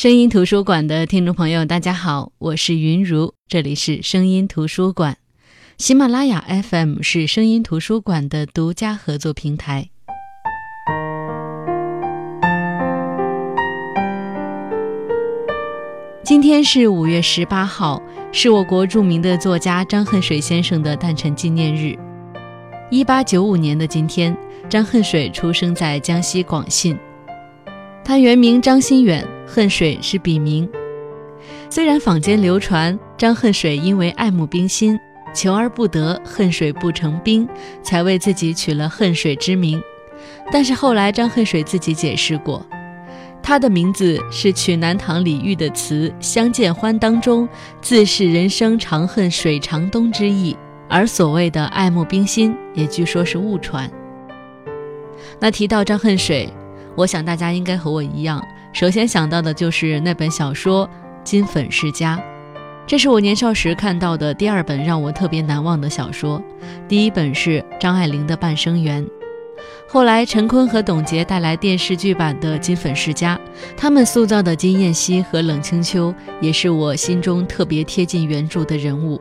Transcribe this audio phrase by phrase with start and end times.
[0.00, 5.18] 声音图书馆的听众朋友，大家好，我是云如，这里是声音图书馆。
[5.76, 9.90] 喜马拉雅 FM 是声音图书馆的独家合作平台。
[16.24, 21.94] 今天是五月十八号，是我国著名的作家张恨水先生的诞辰纪念日。
[22.90, 24.34] 一八九五年的今天，
[24.66, 26.98] 张恨水出生在江西广信。
[28.10, 30.68] 他原名张心远，恨水是笔名。
[31.68, 34.98] 虽然坊间流传张恨水因为爱慕冰心，
[35.32, 37.48] 求而不得，恨水不成冰，
[37.84, 39.80] 才为自己取了恨水之名，
[40.50, 42.66] 但是后来张恨水自己解释过，
[43.40, 47.48] 他的名字是取南唐李煜的词《相见欢》当中
[47.80, 50.56] “自是人生长恨水长东”之意，
[50.88, 53.88] 而所谓的爱慕冰心，也据说是误传。
[55.38, 56.52] 那提到张恨水。
[57.00, 60.86] 我想大家应该和我一样，首先想到的就是那本小说
[61.24, 62.18] 《金粉世家》，
[62.86, 66.42] 这是我年少时看到的第二本让我特别难忘的小说。
[66.86, 69.02] 第一本是张爱玲的《半生缘》，
[69.88, 73.34] 后来陈坤和董洁带来电视剧版的《金粉世家》，
[73.78, 79.18] 他们塑造的金燕西和冷清秋也是我心中特别贴近原著的人物，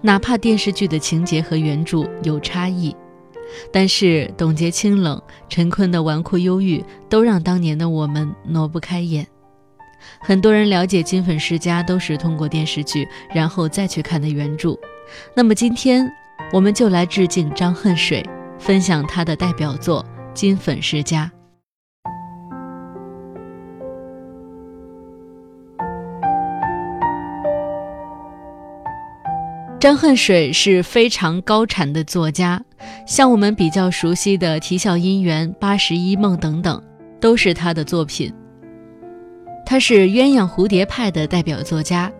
[0.00, 2.92] 哪怕电视剧的情节和原著有差异。
[3.72, 9.26] 但是董洁清冷，陈坤的纨绔忧郁，都让当年的我们挪不开眼。
[10.18, 14.76] 很多人了解《金粉世家》都是通过电视剧，然后再去看的原著。
[15.34, 16.10] 那么今天，
[16.52, 18.24] 我们就来致敬张恨水，
[18.58, 21.30] 分享他的代表作《金粉世家》。
[29.80, 32.62] 张恨水是非常高产的作家，
[33.06, 36.82] 像我们比较熟悉的《啼笑姻缘》《八十一梦》等等，
[37.18, 38.30] 都是他的作品。
[39.64, 42.12] 他是鸳鸯蝴蝶派的代表作家。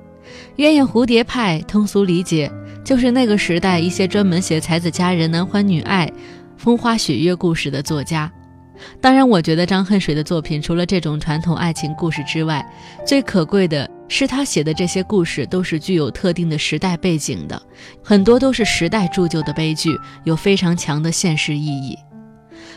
[0.57, 2.51] 鸳鸯蝴蝶派通俗理解
[2.83, 6.11] 就是那个时代一些专门写才子佳人男欢女爱、
[6.57, 8.33] 风花雪月故事的作家。
[9.01, 12.65] 当然，我觉得张恨水的作品除了这种传统爱情故事之外，
[13.07, 13.89] 最可贵的。
[14.13, 17.63] 是他写的这些故事都是具有特定的时代背景的，
[18.03, 21.97] 很多都是时代铸就的悲剧，有非常强的现实意义。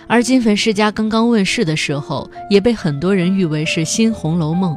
[0.08, 4.76] 而《金粉世家》刚刚问世的时候，也被很多人誉为是新《红楼梦》。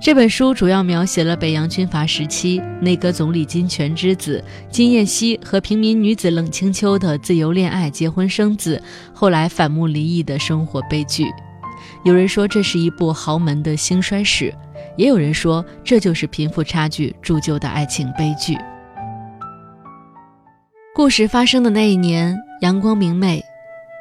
[0.00, 8.82] 这本书主要描写了北洋军阀时期内阁总理金泉之子金燕西和平民女子冷清秋的自由恋爱、结婚生子，
[9.14, 11.26] 后来反目离异的生活悲剧。
[12.04, 14.54] 有人说这是一部豪门的兴衰史。
[14.96, 18.56] 也有人说，这就是贫富差距铸就的爱情悲剧。
[20.94, 23.42] 故事发生的那一年，阳光明媚，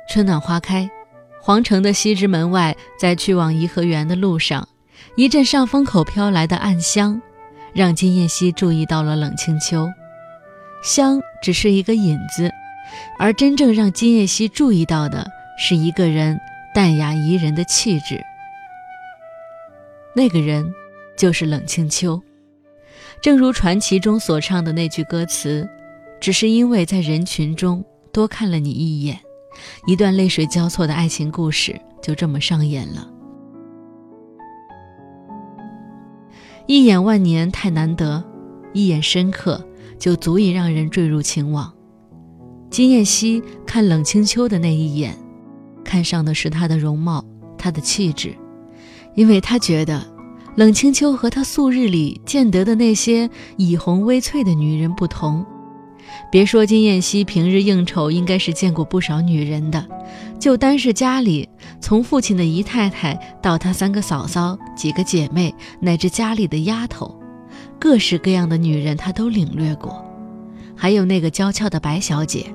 [0.08, 0.88] 春暖花开。
[1.42, 4.68] 皇城的西直门外，在去往颐和园的路上，
[5.16, 7.22] 一阵上风口飘来的暗香，
[7.74, 9.88] 让金燕西注意到了冷清秋。
[10.84, 12.52] 香只是一个引子，
[13.20, 15.26] 而真正让金燕西注意到的，
[15.58, 16.40] 是一个人
[16.74, 18.22] 淡雅宜人的气质。
[20.16, 20.74] 那个人。
[21.16, 22.20] 就是冷清秋，
[23.22, 25.70] 正如传奇中所唱的那句歌词
[26.20, 29.20] ：“只是因为在人群中多看了你一眼，
[29.86, 33.13] 一段泪水交错的爱情故事就这么上演了。
[36.66, 38.24] 一眼万年太难得，
[38.74, 39.64] 一眼深刻
[40.00, 41.72] 就足以让人坠入情网。”
[42.70, 45.16] 金燕西看冷清秋的那一眼，
[45.84, 47.24] 看上的是她的容貌，
[47.58, 48.36] 她的气质，
[49.16, 50.12] 因为他觉得。
[50.56, 55.44] 冷清秋和他素日里见得的那些以红微翠的女人不同，
[56.32, 59.84] 别说金燕西平日应酬应该是见过不少女人的，
[60.44, 61.48] 就单是家里，
[61.80, 67.18] 从父亲的姨太太到他三个嫂嫂、几个姐妹，乃至家里的丫头，
[67.80, 70.04] 各式各样的女人他都领略过，
[70.76, 72.46] 还有那个娇俏的白小姐，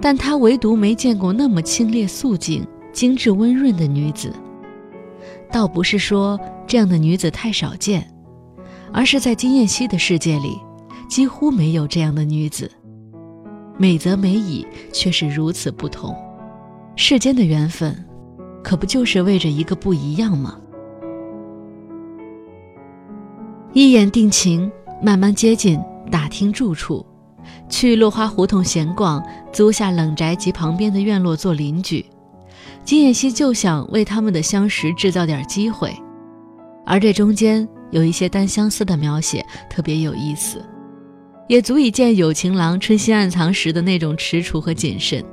[0.00, 4.32] 但他唯独没见过那么清冽素净、精致温润的女子。
[5.52, 8.10] 倒不是说这样的女子太少见，
[8.90, 10.58] 而是在金燕西的世界里，
[11.10, 12.72] 几乎没有这样的女子。
[13.76, 16.16] 美则美矣，却是如此不同。
[17.00, 17.96] 世间的缘分，
[18.60, 20.58] 可不就是为着一个不一样吗？
[23.72, 24.68] 一眼定情，
[25.00, 25.80] 慢慢接近，
[26.10, 27.06] 打听住处，
[27.68, 32.04] 去落花胡同闲逛，租下冷宅及旁边的院落做邻居。
[32.82, 35.96] 金燕西就想为他们的相识制造点机会，
[36.84, 40.60] 而这中间有一些单相思的描写特别有意思，
[41.46, 45.24] 也足以见有情郎春心暗藏时的那种踟蹰和谨慎。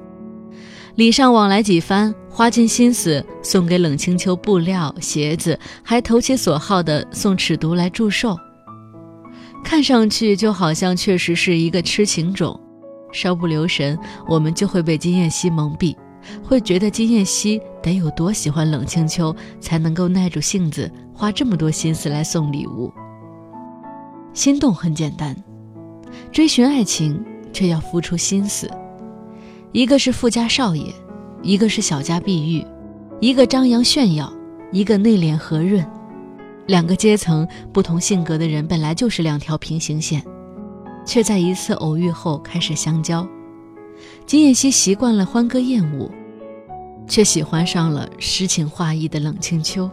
[0.95, 8.38] 礼尚往来几番，花尽心思送给冷清秋布料、鞋子，还投其所好的送尺牍来祝寿。
[9.62, 12.57] 看上去就好像确实是一个痴情种，
[13.12, 15.94] 稍不留神，我们就会被金燕西蒙蔽，
[16.42, 22.89] 会觉得金燕西得有多喜欢冷清秋，才能够耐住性子花这么多心思来送礼物。
[24.33, 25.36] 心动很简单，
[26.31, 27.21] 追寻爱情
[27.51, 28.71] 却要付出心思。
[29.75, 30.86] 一个是富家少爷，
[31.42, 32.66] 一个是小家碧玉，
[33.19, 34.31] 一个张扬炫耀，
[34.72, 35.86] 一个内敛和润。
[36.66, 40.24] 两个阶层不同性格的人本来就是两条平行线，
[41.06, 43.27] 却在一次偶遇后开始相交。
[44.25, 46.10] 金燕西习惯了欢歌艳舞，
[47.06, 49.92] 却喜欢上了诗情画意的冷清秋。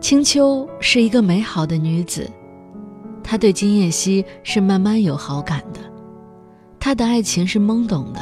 [0.00, 2.28] 清秋是一个美好的女子，
[3.22, 5.89] 她对金燕西是慢慢有好感的。
[6.80, 8.20] 他的爱情是懵懂的，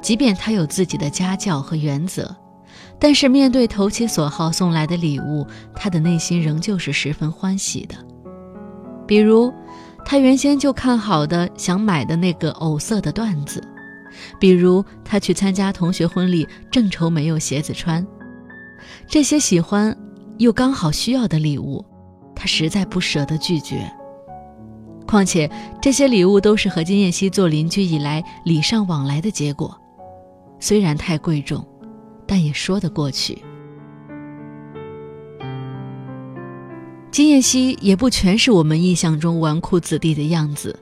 [0.00, 2.34] 即便他有自己的家教和原则。
[2.98, 5.44] 但是面对投其所好送来的礼物，
[5.74, 7.96] 他的内心仍旧是十分欢喜的。
[9.06, 9.52] 比如，
[10.04, 13.60] 他原先就看好的想买的那个藕色的缎子；
[14.38, 18.06] 比如，他去参加同学婚礼，正愁没有鞋子穿。
[19.08, 19.94] 这些喜欢
[20.38, 21.84] 又刚好需要的礼物，
[22.34, 23.92] 他实在不舍得拒绝。
[25.12, 29.78] 况且，这些礼物都是和金燕西做邻居以来礼尚往来的结果，
[30.58, 31.62] 虽然太贵重。
[32.26, 33.36] 但也说得过去。
[37.10, 40.74] 金燕西也不全是我们印象中纨绔子弟的样子，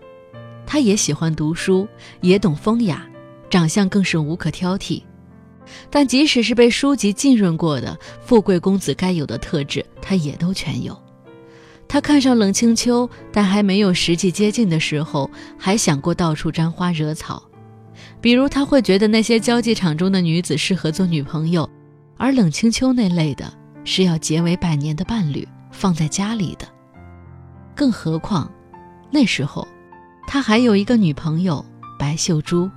[0.64, 1.88] 他也喜欢读书，
[2.20, 3.04] 也懂风雅，
[3.48, 5.02] 长相更是无可挑剔。
[5.90, 10.96] 但即使是被书籍浸润过的富贵公子该有的特质，他也都全有。
[11.92, 15.28] 他看上冷清秋，但还没有实际接近的时候，
[15.58, 17.42] 还想过到处沾花惹草。
[18.20, 21.68] 比如他会觉得那些交际场中的女子适合做女朋友，
[22.16, 23.52] 而冷清秋那类的
[23.84, 26.68] 是要结为百年的伴侣，放在家里的。
[27.74, 28.48] 更何况，
[29.10, 29.66] 那时候
[30.28, 31.64] 他还有一个女朋友
[31.98, 32.70] 白秀珠。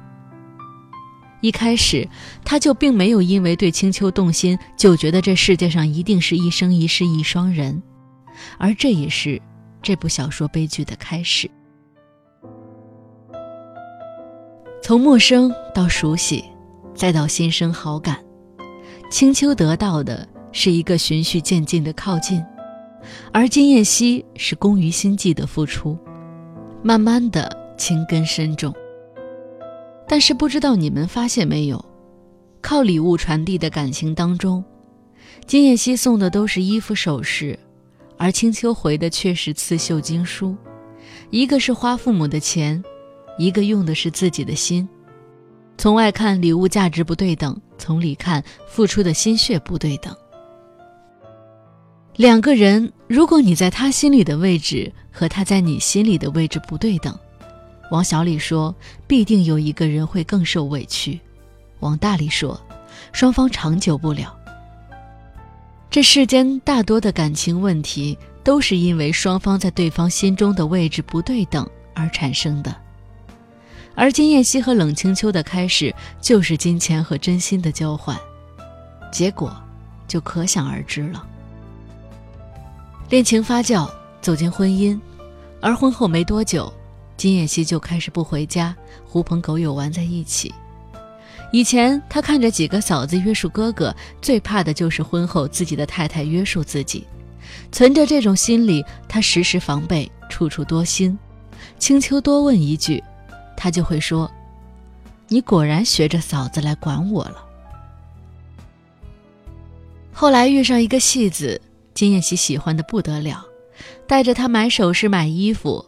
[1.42, 2.09] 一开始
[2.44, 7.80] 他就并没有因为对清秋动心，就觉得这世界上一定是一生一世一双人，
[8.57, 9.41] 而这也是
[9.81, 11.50] 这部小说悲剧的开始。
[14.81, 16.44] 从陌生到熟悉，
[16.94, 18.24] 再到心生好感，
[19.09, 22.44] 青秋得到的是一个循序渐进的靠近，
[23.31, 25.97] 而金燕西是功于心计的付出，
[26.81, 28.74] 慢慢的情根深重。
[30.06, 31.83] 但是不知道你们发现没有，
[32.62, 34.62] 靠礼物传递的感情当中，
[35.47, 37.57] 金燕西送的都是衣服首饰，
[38.23, 40.55] 而青秋回的却是刺绣经书，
[41.29, 42.81] 一个是花父母的钱。
[43.37, 44.87] 一个用的是自己的心，
[45.77, 50.15] 从外看礼物价值不对等，从里看付出的心血不对等。
[52.15, 57.13] 两个人，如果你在他心里的位置和他在你心里的位置不对等，
[57.91, 58.73] 往小里说，
[59.05, 61.19] 必定有一个人会更受委屈；
[61.81, 62.57] 往大里说，
[63.11, 64.33] 双方长久不了。
[65.94, 72.75] 这世间大多的感情问题，都是因为双方在对方心中的位置不对等而产生的。
[73.94, 78.19] 而金燕西和冷清秋的开始就是金钱和真心的交换，
[79.12, 79.56] 结果
[80.07, 81.24] 就可想而知了。
[83.10, 83.88] 恋情发酵，
[84.19, 85.00] 走进婚姻，
[85.62, 86.73] 而婚后没多久，
[87.18, 90.52] 金燕西就开始不回家，狐朋狗友玩在一起。
[91.54, 97.06] 以前他看着几个嫂子约束哥哥，最怕的就是婚后自己的太太约束自己，
[97.72, 101.16] 存着这种心理，他时时防备，处处多心。
[101.78, 103.02] 青秋多问一句。
[103.56, 104.30] 他就会说
[105.30, 107.38] ：“你果然学着嫂子来管我了。”
[110.12, 111.62] 后来遇上一个戏子，
[111.94, 113.45] 金燕喜喜欢的不得了，
[114.07, 115.86] 带着他买首饰、买衣服。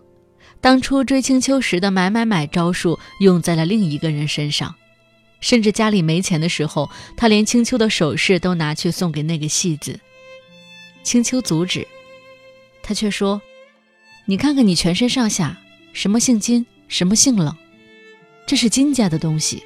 [0.62, 4.74] 当初追青秋时的买买买招数用在了另一个人身上，
[5.46, 10.00] 甚至家里没钱的时候，他连青丘的首饰都拿去送给那个戏子。
[11.04, 11.88] 青丘阻止，
[12.82, 13.40] 他却说
[14.26, 15.56] ：“你看看你全身上下，
[15.94, 17.56] 什么姓金？”什么姓冷？
[18.48, 19.62] 这是金家的东西。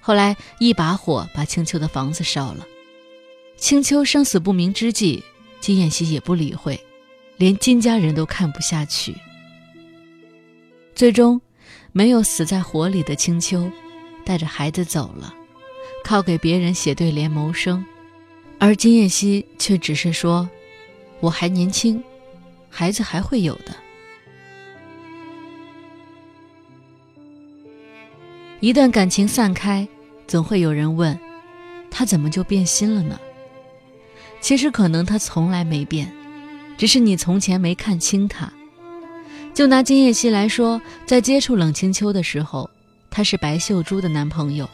[0.00, 2.66] 后来一把火把青丘的房子烧了。
[3.58, 5.22] 青丘生死不明之际，
[5.60, 6.82] 金燕西也不理会，
[7.36, 9.14] 连金家人都看不下去。
[10.94, 11.38] 最终，
[11.92, 13.70] 没有死在火里的青丘，
[14.30, 15.34] 带着孩子走了，
[16.04, 17.84] 靠给别人写对联谋生。
[18.60, 20.48] 而金燕西却只是说
[21.18, 22.00] ：“我还年轻，
[22.68, 23.74] 孩子还会有的。”
[28.60, 29.88] 一段感情散开，
[30.28, 31.18] 总会有人问：
[31.90, 33.18] 他怎么就变心了呢？
[34.40, 36.08] 其实可能他从来没变，
[36.78, 38.48] 只是你从前没看清他。
[39.52, 42.70] 就拿金叶熙来说，在接触冷清秋的时候，
[43.10, 44.68] 他是白秀珠的男朋友，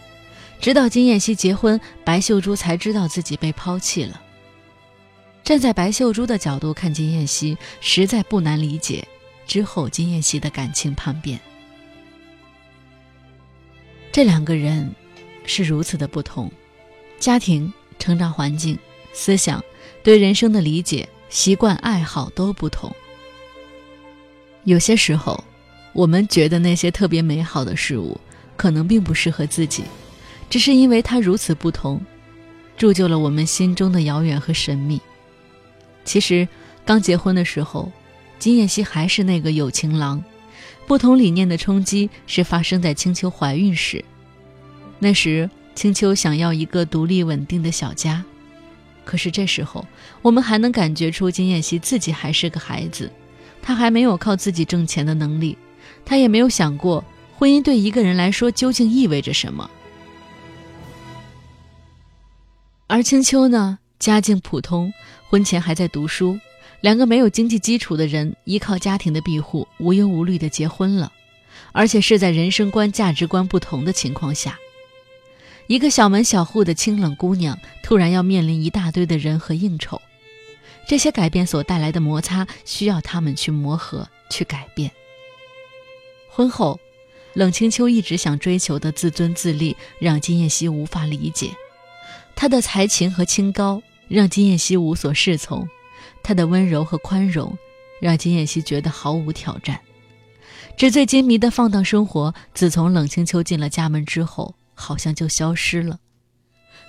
[0.61, 4.23] 直到金燕西结婚，白秀珠才知道自己被抛弃了。
[5.43, 9.07] 站在白秀珠的角度看金燕西，实在不难理解
[9.47, 11.41] 之后金燕西的感情叛变。
[14.13, 14.95] 这两个人
[15.45, 16.51] 是如此的不同，
[17.19, 18.79] 家庭、成长环境。
[19.19, 19.65] 思想、
[20.03, 22.95] 对人生的理解、习惯、爱好都不同。
[24.65, 25.43] 有些时候，
[25.95, 28.21] 我们觉得那些特别美好的事物，
[28.57, 29.85] 可能并不适合自己，
[30.49, 32.01] 只是因为它如此不同，
[32.77, 35.01] 铸就了我们心中的遥远和神秘。
[36.05, 36.47] 其实，
[36.85, 37.91] 刚结婚的时候，
[38.39, 40.23] 金燕西还是那个有情郎。
[40.87, 44.05] 不同理念的冲击是发生在青秋怀孕时。
[45.01, 48.25] 那时，青秋想要一个独立稳定的小家。
[49.05, 49.85] 可是这时候，
[50.23, 53.11] 我们还能感觉出金燕西自己还是个孩子，
[53.61, 55.59] 他还没有靠自己挣钱的能力，
[56.05, 57.05] 他也没有想过
[57.39, 59.71] 婚姻对一个人来说究竟意味着什么。
[62.87, 64.93] 而青秋呢，家境普通，
[65.29, 66.39] 婚前还在读书，
[66.81, 71.13] 两个没有经济基础的人依靠家庭的庇护，无忧无虑的结婚了，
[71.73, 74.59] 而且是在人生观、价值观不同的情况下。
[75.67, 80.01] 一个小门小户的清冷姑娘，突然要面临一大堆的人和应酬，
[80.87, 84.91] 这些改变所带来的摩擦，需要他们去磨合、去改变。
[86.31, 86.79] 婚后，
[87.37, 91.51] 冷清秋一直想追求的自尊自立，让金燕西无法理解；
[92.35, 95.69] 她的才情和清高，让金燕西无所适从；
[96.23, 97.57] 她的温柔和宽容，
[98.01, 99.79] 让金燕西觉得毫无挑战。
[100.77, 104.57] 纸醉金迷的放荡生活，自从冷清秋进了家门之后。
[104.79, 105.99] 好像就消失了。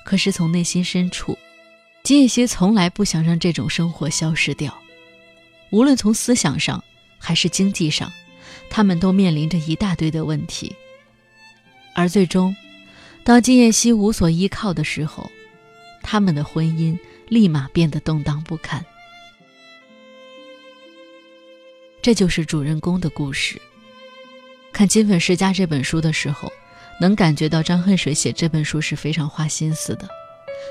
[0.04, 1.38] 可是从内心深处，
[2.04, 4.77] 金燕西从来不想让这种生活消失掉。
[5.72, 6.84] 无论从思想上
[7.18, 8.12] 还是经济上，
[8.69, 10.75] 他们都面临着一大堆的问题。
[11.95, 12.55] 而最终，
[13.24, 15.29] 当金燕西无所依靠的时候，
[16.03, 16.97] 他们的婚姻
[17.27, 18.86] 立马变得动荡不堪。
[22.01, 23.62] 这就是主人公的故事。
[24.71, 26.51] 看《金粉世家》这本书的时候。
[27.00, 30.09] 能感觉到张恨水写这本书是非常花心思的，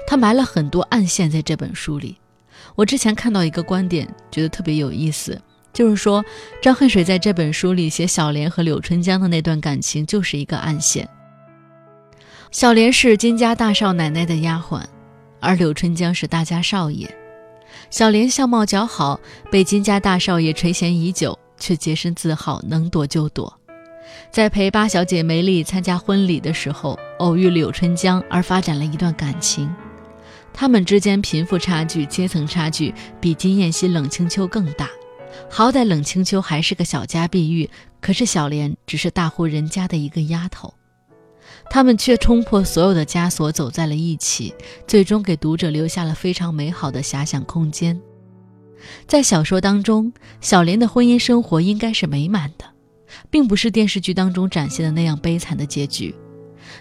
[0.08, 2.16] 他埋了很多暗线在这本书里。
[2.74, 5.40] 我之前看到一个观点，觉得特别有意思，
[5.76, 6.24] 就是说
[6.62, 11.06] 张恨水在这本书里写小莲和柳春江的那段感情就是一个暗线。
[12.50, 14.82] 小莲是金家大少奶奶的丫鬟，
[15.38, 17.06] 而柳春江是大家少爷。
[17.90, 23.54] 小莲相貌姣好，被金家大少爷垂涎已久，却洁身自好，能躲就躲。
[24.30, 29.70] 在陪八小姐梅丽参加婚礼的时候，偶遇柳春江，而发展了一段感情。
[30.54, 34.88] 他们之间贫富差距、阶层差距比金燕西、冷清秋更大。
[35.50, 37.68] 好歹冷清秋还是个小家碧玉，
[38.00, 40.72] 可是小莲只是大户人家的一个丫头。
[41.70, 44.54] 他们却冲破所有的枷锁，走在了一起，
[44.86, 48.00] 最终给读者留下了非常美好的遐想空间。
[49.06, 52.64] 在小说当中，小莲的婚姻生活应该是美满的。
[53.30, 56.14] 并不是电视剧当中展现的那样悲惨的结局，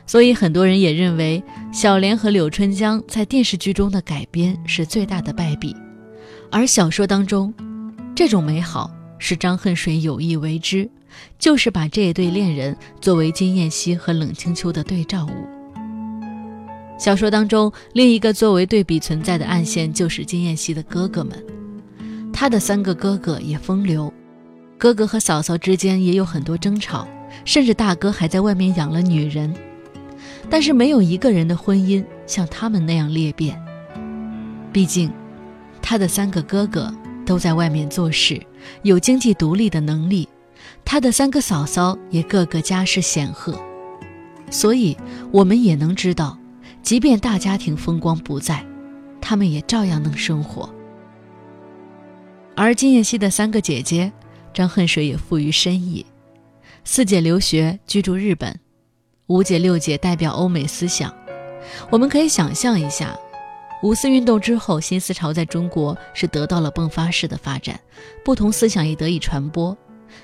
[0.05, 5.75] 所以很多人也认为小莲和柳春江在电视剧中的改编是最大的败笔，
[6.51, 7.53] 而小说当中，
[8.15, 10.89] 这种美好是张恨水有意为之，
[11.37, 15.31] 就是把这一对恋人作为金燕西和冷清秋的对照物。
[16.97, 21.43] 小说当中另一个作为对比存在的暗线就是金燕西的哥哥们，
[22.31, 24.11] 他的三个哥哥也风流。
[24.77, 27.05] 哥哥和嫂嫂之间也有很多争吵，
[27.43, 29.53] 甚至大哥还在外面养了女人，
[30.49, 33.61] 但是没有一个人的婚姻像他们那样裂变。
[34.71, 35.11] 毕竟，
[35.81, 36.93] 他的三个哥哥
[37.25, 38.41] 都在外面做事，
[38.83, 40.27] 有经济独立的能力；
[40.85, 43.59] 他的三个嫂嫂也个个家世显赫，
[44.49, 44.95] 所以
[45.31, 46.37] 我们也能知道，
[46.81, 48.65] 即便大家庭风光不在，
[49.19, 50.69] 他们也照样能生活。
[52.55, 54.11] 而金燕西的三个姐姐。
[54.53, 56.05] 张恨水也富于深意，
[56.85, 58.57] 四姐留学居住日本，
[59.27, 61.13] 五姐六姐代表欧美思想。
[61.89, 63.13] 我们可以想象一下，
[63.85, 67.79] 五四运动之后，新思潮在中国是得到了迸发式的发展，
[68.23, 69.77] 不同思想也得以传播。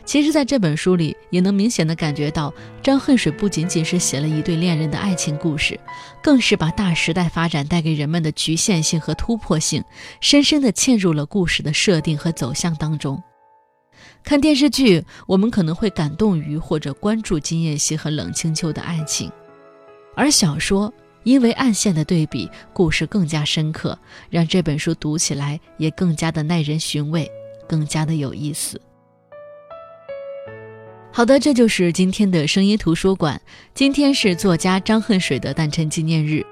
[0.04, 2.52] 其实，在这本书里，也能明显的感觉到，
[2.82, 5.80] 张恨水不仅仅是写了一对恋人的爱情故事，
[6.24, 9.84] 更是把大时代发展带给人们的局限性和突破性，
[10.22, 13.22] 深深的嵌入了故事的设定和走向当中。
[14.24, 19.32] 看电视剧，我们可能会感动于或者关注金燕西和冷清秋的爱情，
[20.16, 20.92] 而小说
[21.24, 23.98] 因为暗线的对比，故事更加深刻，
[24.30, 27.30] 让这本书读起来也更加的耐人寻味，
[27.68, 28.82] 更加的有意思。
[31.12, 33.40] 好的，这就是今天的声音图书馆。
[33.74, 36.46] 今天是作家张恨水的诞辰纪念日，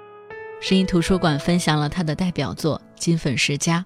[0.60, 3.86] 声音图书馆分享了他的代表作《金粉世家》。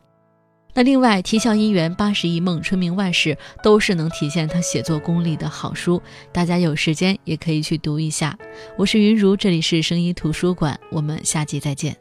[0.75, 3.29] 那另外，《啼笑姻缘》《八十一梦》《春明万事》
[3.61, 6.01] 都是能体现他写作功力的好书，
[6.31, 8.35] 大家有时间也可以去读一下。
[8.75, 11.95] 我是云如，这里是声音图书馆，我们下集再见。